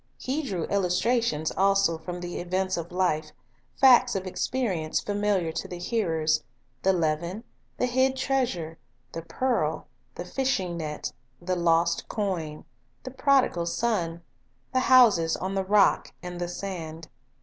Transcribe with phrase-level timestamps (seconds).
[0.17, 3.31] He drew illustrations also from the events of life,
[3.79, 6.43] facts of experience familiar to the hearers,—
[6.81, 7.43] the leaven,
[7.77, 8.79] the hid treasure,
[9.11, 9.85] the pearl,
[10.15, 12.65] the fishing net, the lost coin,
[13.03, 14.23] the prodigal son,
[14.73, 17.07] the houses on the rock and the sand.